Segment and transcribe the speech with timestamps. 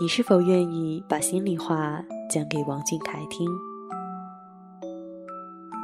[0.00, 3.48] 你是否愿意把心里话讲给王俊凯听？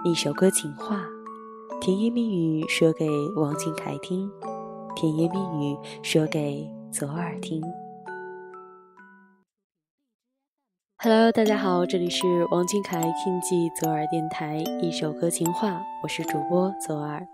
[0.05, 1.05] 一首歌情话。
[1.81, 4.31] 甜言蜜语说给王俊凯听，
[4.95, 7.61] 甜言蜜语说给左耳听。
[11.03, 17.27] Hello，大家好，这里是王俊凯听记左耳电台，一首歌情话，我是主播左耳。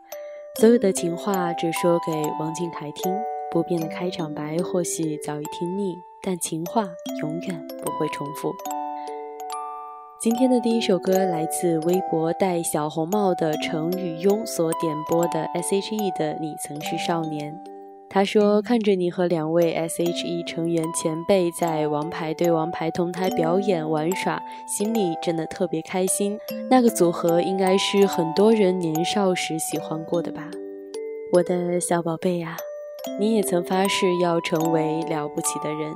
[0.58, 2.10] 所有的情话只说给
[2.40, 3.14] 王俊凯听，
[3.52, 6.88] 不变的开场白或许早已听腻，但情话
[7.20, 8.52] 永远不会重复。
[10.20, 17.52] 今天的第一首歌来自微博戴小红帽的程宇庸所点播的 S.H.E 的《你曾是少年》。
[18.12, 26.36] 他说：“看着你和两位 S.H.E 成员前辈在王牌对王牌同台表演玩耍，心里真的特别开心。
[26.68, 30.50] 那个组合应该是很多人年少时喜欢过的吧？
[31.32, 32.56] 我的小宝贝呀，
[33.18, 35.94] 你也曾发誓要成为了不起的人，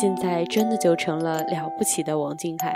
[0.00, 2.74] 现在真的就成了了不起的王俊凯。”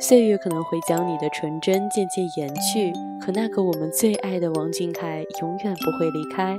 [0.00, 6.56] 岁月可能会将你的纯真渐渐掩去，可那个我们最爱的王俊凯永远不会离开。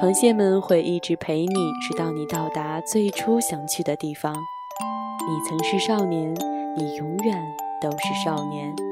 [0.00, 4.34] 螃蟹们会一直陪你，直到你到达最初想去的地方。
[4.34, 6.34] 你曾是少年，
[6.76, 7.40] 你永远
[7.80, 8.89] 都是少年。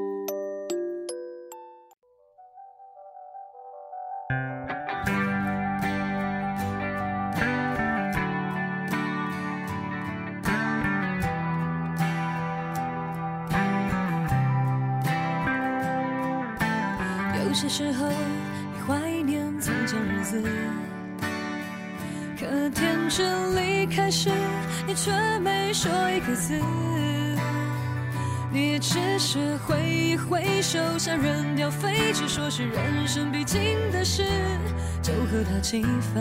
[35.59, 35.83] 就和他气
[36.13, 36.19] 氛，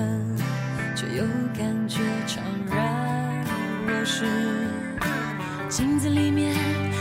[0.97, 1.25] 却又
[1.57, 2.39] 感觉怅
[2.71, 3.45] 然
[3.87, 4.27] 若失。
[5.69, 6.55] 镜子里面，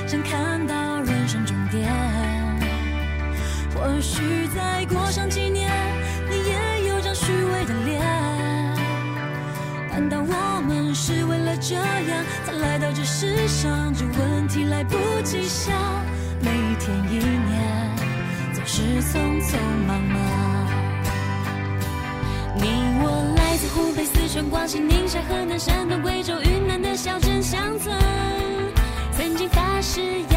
[0.08, 1.90] 想看到人生终点。
[3.74, 5.70] 或许再过上几年，
[6.30, 8.02] 你也有张虚伪的脸。
[9.92, 13.94] 难道我们是为了这样才来到这世上？
[13.94, 15.76] 这问题来不及想，
[16.42, 17.96] 每一天一年
[18.54, 20.47] 总是匆匆忙忙。
[23.00, 27.96] 我来自湖北、四川、广西、宁夏、河南、山东、贵州、云南的小镇乡村，
[29.12, 30.37] 曾经发誓要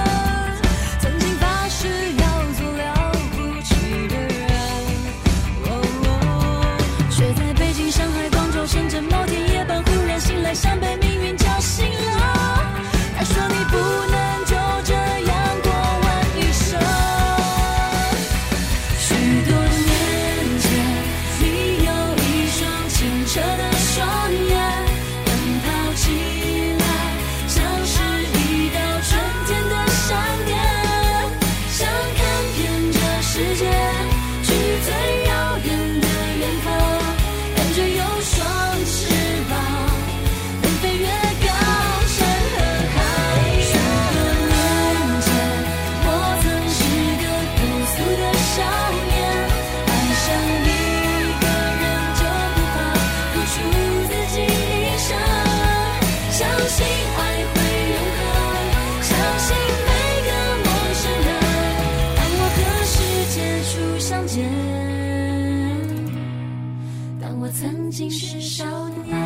[68.41, 69.20] 少年。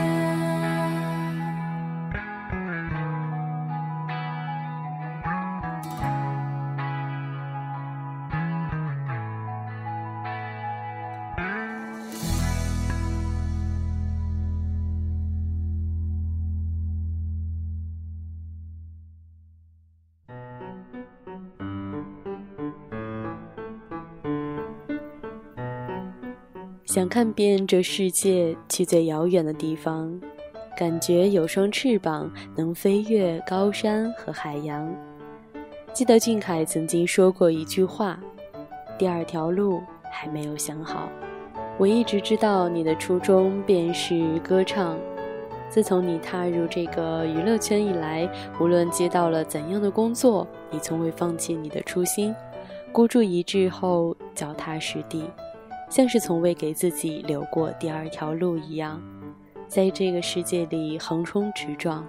[26.96, 30.18] 想看遍这世界，去最遥远的地方，
[30.78, 34.90] 感觉有双翅膀能飞越高山和海洋。
[35.92, 38.18] 记得俊凯曾经说过一句话
[38.98, 41.10] ：“第二条路还没有想好。”
[41.78, 44.98] 我一直知道你的初衷便是歌唱。
[45.70, 48.26] 自从你踏入这个娱乐圈以来，
[48.58, 52.34] 无论接到了怎样的工作，你从未放弃你的初心，
[52.94, 55.26] 孤注一掷后脚踏实地。
[55.90, 59.02] 像是从未给自己留过第二条路一样，
[59.68, 62.06] 在这个世界里横冲直撞。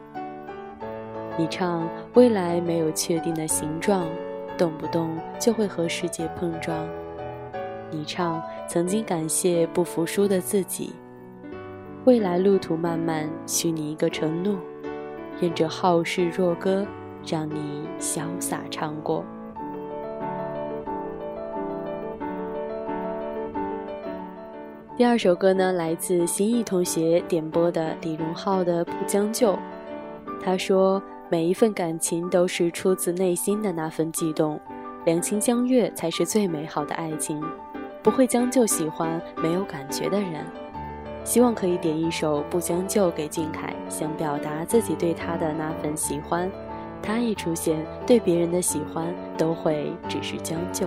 [1.38, 4.06] 你唱未来没有确定的形状，
[4.56, 6.87] 动不动就会和世界碰撞。
[7.90, 10.93] 你唱曾经感谢不服输的自己，
[12.05, 14.56] 未来路途漫漫，许你一个承诺，
[15.40, 16.87] 愿这好事若歌，
[17.25, 19.25] 让你潇洒唱过。
[24.96, 29.52] 第二首歌呢，来自心意同学点播的李荣浩的《不将就》。
[30.43, 34.58] 他说：“每一份感情都是出自内心的那份悸动，
[35.04, 37.38] 两情相悦才是最美好的爱情。
[38.02, 40.43] 不会将就喜欢没有感觉的人。
[41.25, 46.50] 希望可以点一首《不将就》给俊凯，想表达自己对他的那份喜欢。
[47.02, 50.87] 他一出现，对别人的喜欢都会只是将就。”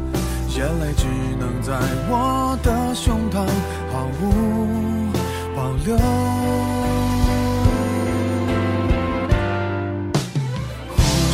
[0.61, 1.07] 眼泪只
[1.39, 1.73] 能在
[2.07, 3.43] 我的胸膛
[3.91, 5.11] 毫无
[5.55, 5.97] 保留。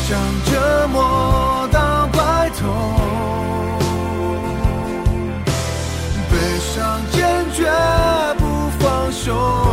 [0.07, 2.63] 想折磨到白头，
[6.31, 7.19] 悲伤坚
[7.51, 7.69] 决
[8.37, 9.66] 不放手，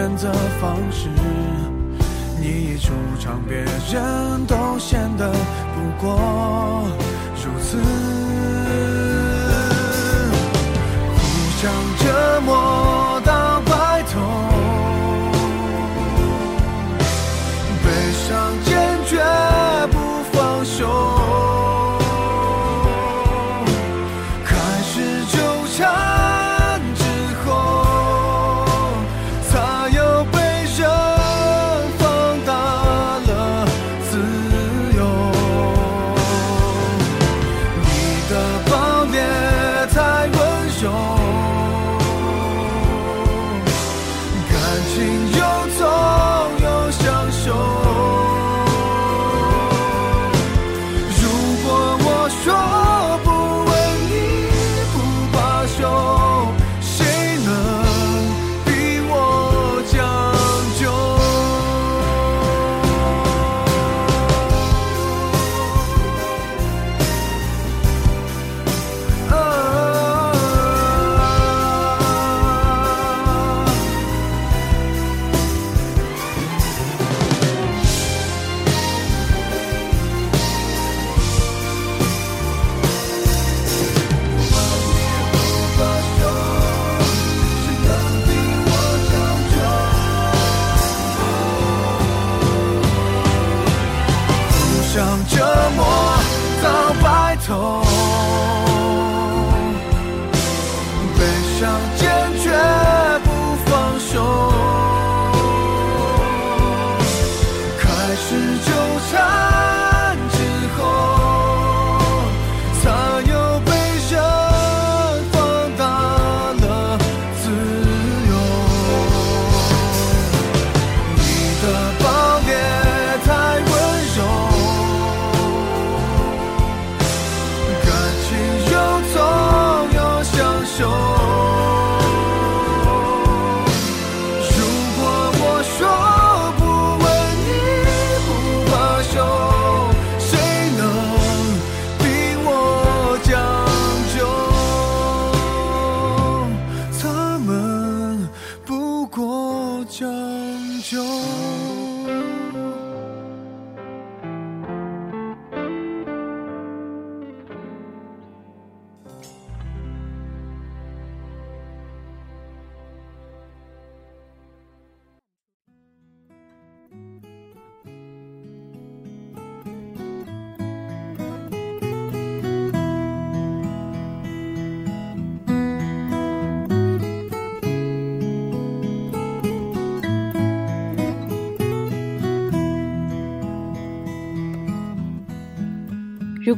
[0.00, 1.10] 选择方式。
[2.40, 6.88] 你一出场，别人都显得不过
[7.36, 7.76] 如此。
[11.18, 11.20] 互
[11.60, 12.99] 相折磨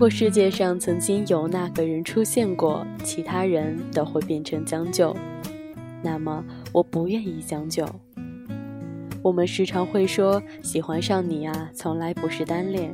[0.03, 5.17] 果世界上曾经有那个人出现过，其他人都会变成将就，
[6.03, 7.87] 那么我不愿意将就。
[9.23, 12.93] 我们时常会说，喜欢上你啊，从来不是单恋，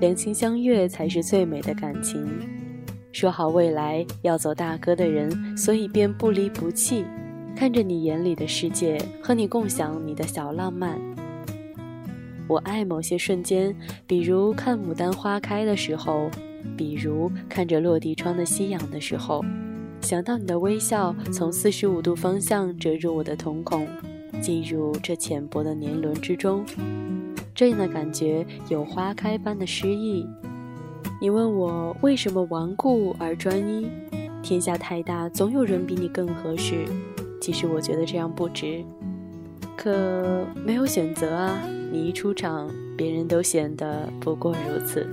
[0.00, 2.22] 两情相悦才是最美的感情。
[3.10, 7.06] 说好未来要走大哥的人，所以便不离不弃，
[7.56, 11.00] 看着你眼里的世界，和你共享你的小浪漫。
[12.46, 13.74] 我爱某些瞬间，
[14.06, 16.30] 比如看牡丹花开的时候，
[16.76, 19.42] 比如看着落地窗的夕阳的时候，
[20.00, 23.86] 想到你的微笑从四十五度方向折入我的瞳孔，
[24.42, 26.64] 进入这浅薄的年轮之中，
[27.54, 30.26] 这样的感觉有花开般的诗意。
[31.20, 33.88] 你问我为什么顽固而专一？
[34.42, 36.84] 天下太大，总有人比你更合适。
[37.40, 38.84] 其实我觉得这样不值。
[39.76, 41.58] 可没有选择啊！
[41.94, 45.06] 你一出场，别人都显得不过如此。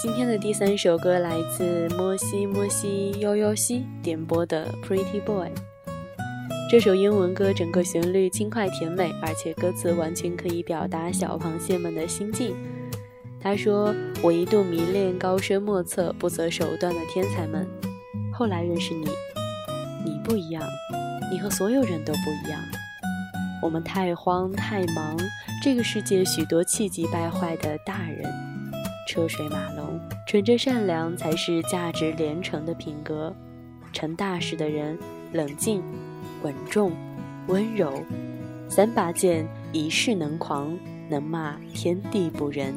[0.00, 5.48] 今天的第三首歌来自摩西摩西悠悠西点播的《Pretty Boy》。
[6.70, 12.56] 这首英文歌整个旋律轻快甜美，而且歌词完全可以表达小螃蟹们的心境。
[13.38, 17.68] 他说：“我一度迷恋高深莫测、不择手段的天才们。”
[18.32, 19.04] 后来认识你，
[20.04, 20.62] 你不一样，
[21.30, 22.60] 你和所有人都不一样。
[23.62, 25.16] 我们太慌太忙，
[25.62, 28.28] 这个世界许多气急败坏的大人，
[29.08, 33.32] 车水马龙，纯真善良才是价值连城的品格。
[33.92, 34.98] 成大事的人，
[35.32, 35.82] 冷静、
[36.42, 36.92] 稳重、
[37.46, 38.02] 温柔，
[38.68, 40.76] 三把剑，一世能狂，
[41.08, 42.74] 能骂天地不仁。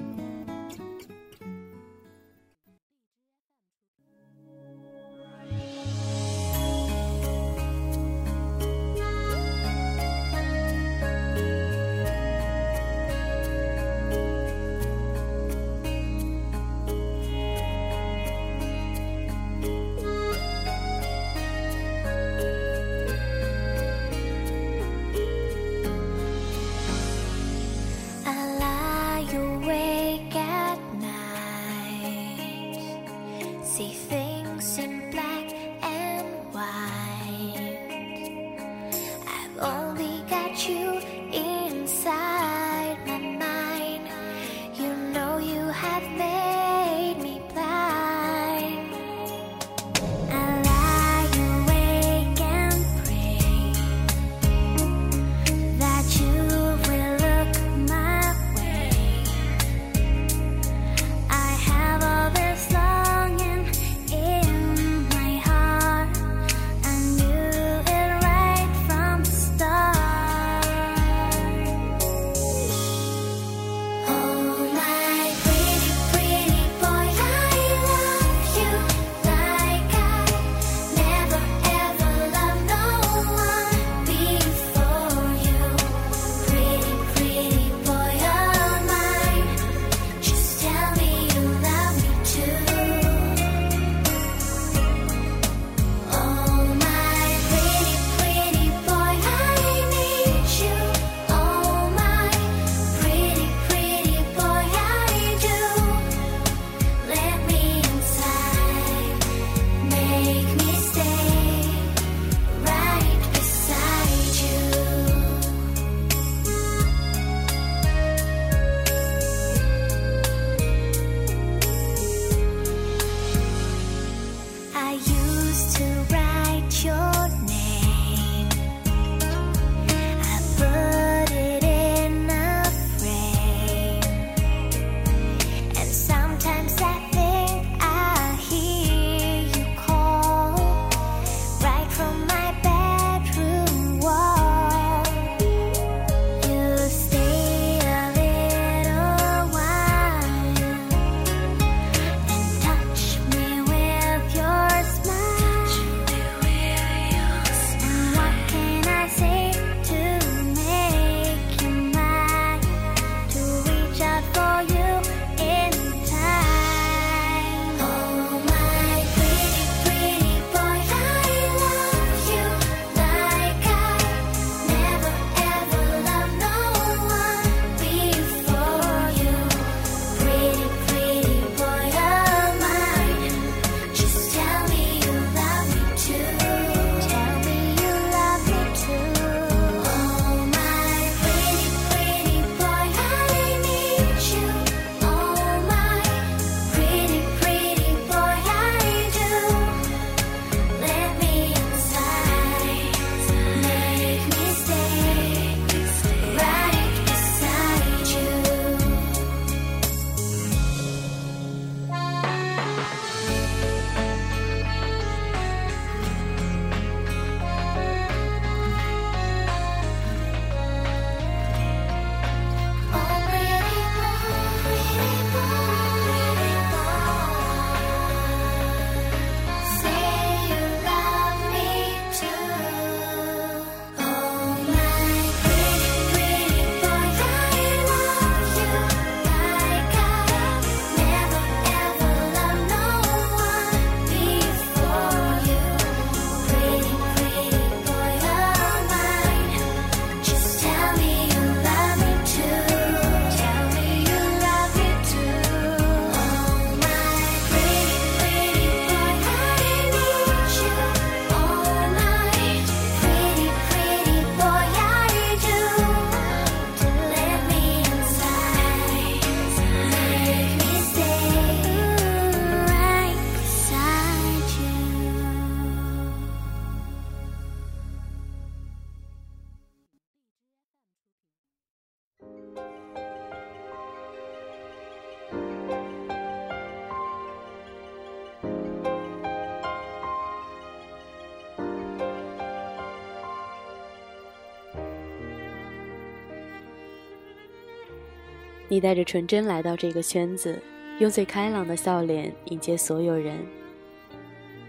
[298.67, 300.59] 你带着纯真来到这个圈子，
[300.99, 303.37] 用最开朗的笑脸迎接所有人。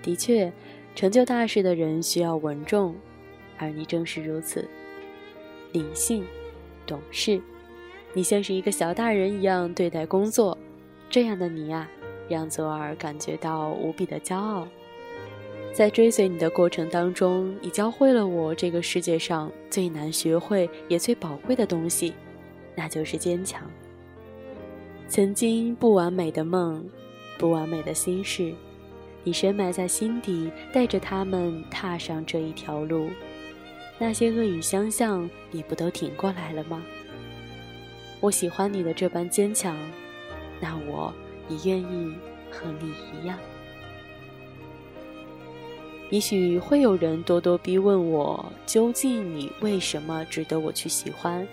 [0.03, 0.53] 的确，
[0.95, 2.95] 成就大事的人需要稳重，
[3.59, 4.69] 而你正是如此，
[5.73, 6.25] 理性、
[6.87, 7.41] 懂事。
[8.13, 10.57] 你像是一个小大人一样对待工作，
[11.11, 11.89] 这样的你啊，
[12.29, 14.69] 让左耳感觉到无比的骄傲。
[15.73, 22.15] 在追随你的过程当中，你教会了我这个世界上最难学会也最宝贵的东西，
[22.75, 23.63] 那就是坚强。
[25.09, 26.85] 曾经不完美的梦，
[27.38, 28.53] 不完美的心事，
[29.23, 33.09] 你深埋在心底，带着他们踏上这一条路。
[33.99, 36.83] 那些恶语相向，你不都挺过来了吗？
[38.21, 39.77] 我喜欢你的这般坚强，
[40.61, 41.14] 那我
[41.49, 42.12] 也愿意
[42.51, 43.38] 和你一样。
[46.11, 51.47] 也许会有人咄咄逼问我，究竟你为什么值得我去喜欢？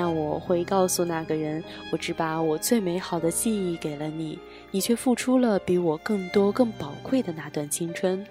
[0.00, 4.38] 那我会告诉那个人，我只把我最美好的记忆给了你，
[4.70, 8.24] 你却付出了比我更多、更宝贵的那段青春。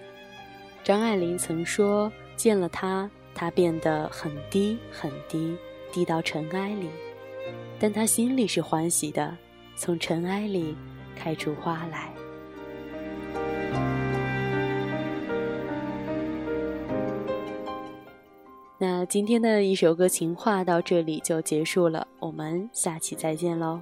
[0.81, 5.57] 张爱玲曾说：“见了他，他变得很低很低，
[5.91, 6.87] 低到尘埃里，
[7.77, 9.35] 但他心里是欢喜的，
[9.75, 10.73] 从尘埃里
[11.17, 12.09] 开出花来。”
[18.79, 23.81] 那今天的一首歌情话到这里就结束了，我们下期再见喽。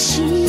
[0.00, 0.39] 心。